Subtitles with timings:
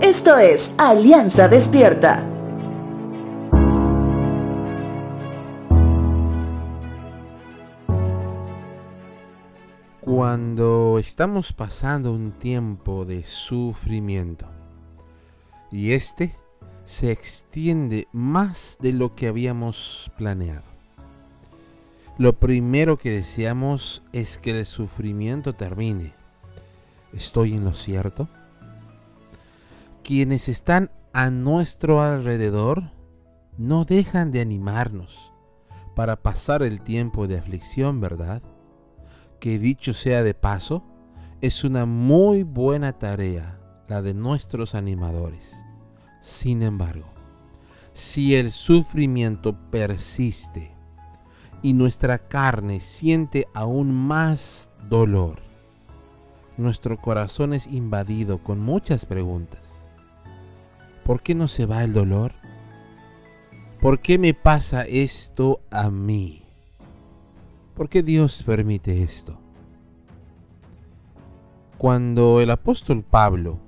[0.00, 2.24] Esto es Alianza Despierta.
[10.00, 14.46] Cuando estamos pasando un tiempo de sufrimiento
[15.72, 16.36] y este
[16.84, 20.62] se extiende más de lo que habíamos planeado.
[22.18, 26.14] Lo primero que deseamos es que el sufrimiento termine.
[27.12, 28.28] ¿Estoy en lo cierto?
[30.08, 32.92] Quienes están a nuestro alrededor
[33.58, 35.34] no dejan de animarnos
[35.94, 38.40] para pasar el tiempo de aflicción, ¿verdad?
[39.38, 40.82] Que dicho sea de paso,
[41.42, 45.62] es una muy buena tarea la de nuestros animadores.
[46.22, 47.08] Sin embargo,
[47.92, 50.74] si el sufrimiento persiste
[51.60, 55.40] y nuestra carne siente aún más dolor,
[56.56, 59.77] nuestro corazón es invadido con muchas preguntas.
[61.08, 62.32] ¿Por qué no se va el dolor?
[63.80, 66.42] ¿Por qué me pasa esto a mí?
[67.74, 69.38] ¿Por qué Dios permite esto?
[71.78, 73.58] Cuando el apóstol Pablo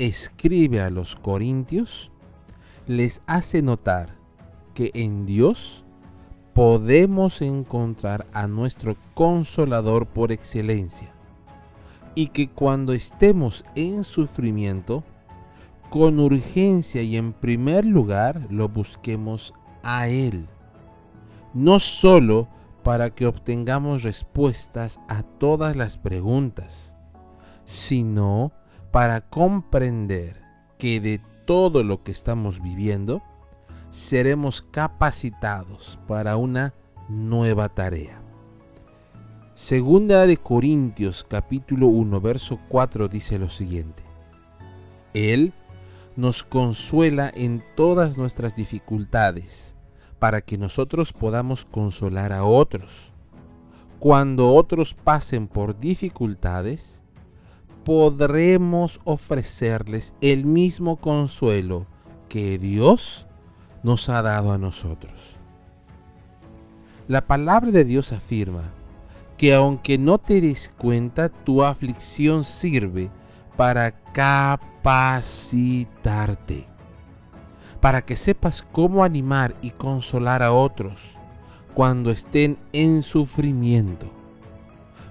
[0.00, 2.10] escribe a los corintios,
[2.88, 4.16] les hace notar
[4.74, 5.84] que en Dios
[6.52, 11.12] podemos encontrar a nuestro consolador por excelencia
[12.16, 15.04] y que cuando estemos en sufrimiento,
[15.90, 20.46] con urgencia y en primer lugar lo busquemos a Él,
[21.54, 22.48] no solo
[22.82, 26.96] para que obtengamos respuestas a todas las preguntas,
[27.64, 28.52] sino
[28.90, 30.40] para comprender
[30.78, 33.22] que de todo lo que estamos viviendo,
[33.90, 36.74] seremos capacitados para una
[37.08, 38.20] nueva tarea.
[39.54, 44.02] Segunda de Corintios capítulo 1 verso 4 dice lo siguiente.
[45.14, 45.54] Él
[46.16, 49.76] nos consuela en todas nuestras dificultades
[50.18, 53.12] para que nosotros podamos consolar a otros.
[53.98, 57.02] Cuando otros pasen por dificultades,
[57.84, 61.86] podremos ofrecerles el mismo consuelo
[62.28, 63.26] que Dios
[63.82, 65.36] nos ha dado a nosotros.
[67.08, 68.64] La palabra de Dios afirma
[69.36, 73.10] que aunque no te des cuenta, tu aflicción sirve
[73.56, 76.66] para capacitarte,
[77.80, 81.16] para que sepas cómo animar y consolar a otros
[81.74, 84.10] cuando estén en sufrimiento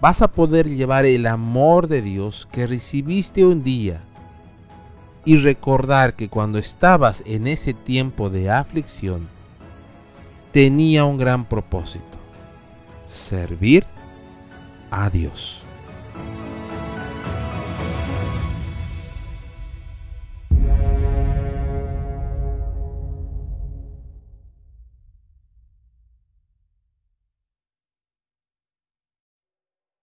[0.00, 4.00] vas a poder llevar el amor de Dios que recibiste un día
[5.24, 9.28] y recordar que cuando estabas en ese tiempo de aflicción,
[10.52, 12.04] tenía un gran propósito,
[13.06, 13.84] servir
[14.90, 15.62] a Dios.